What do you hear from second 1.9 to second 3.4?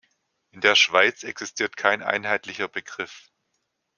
einheitlicher Begriff.